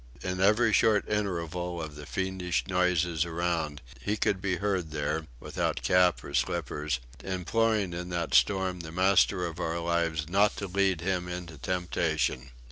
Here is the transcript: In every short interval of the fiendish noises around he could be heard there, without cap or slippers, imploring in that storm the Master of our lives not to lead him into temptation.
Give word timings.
In 0.23 0.41
every 0.41 0.73
short 0.73 1.07
interval 1.07 1.79
of 1.79 1.93
the 1.95 2.07
fiendish 2.07 2.63
noises 2.67 3.23
around 3.23 3.83
he 3.99 4.17
could 4.17 4.41
be 4.41 4.55
heard 4.55 4.89
there, 4.89 5.27
without 5.39 5.83
cap 5.83 6.23
or 6.23 6.33
slippers, 6.33 6.99
imploring 7.23 7.93
in 7.93 8.09
that 8.09 8.33
storm 8.33 8.79
the 8.79 8.91
Master 8.91 9.45
of 9.45 9.59
our 9.59 9.79
lives 9.79 10.27
not 10.27 10.57
to 10.57 10.65
lead 10.65 11.01
him 11.01 11.27
into 11.27 11.59
temptation. 11.59 12.49